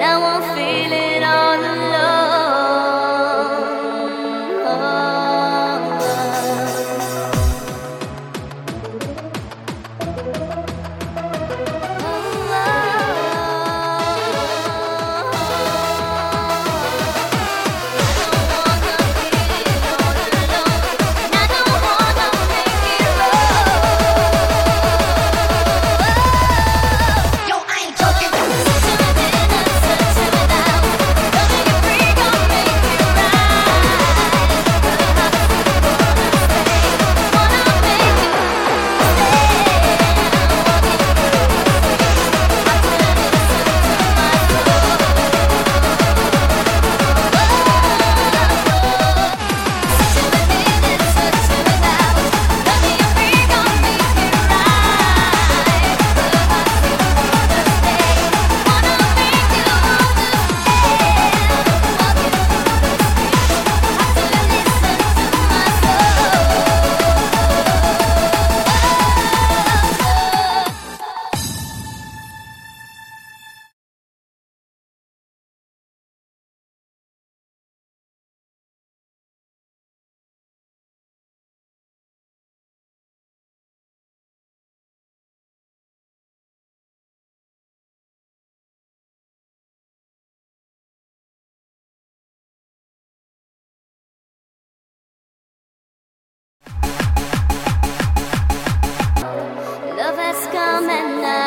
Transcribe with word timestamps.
Now 0.00 0.29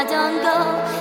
don't 0.06 0.42
go 0.42 0.94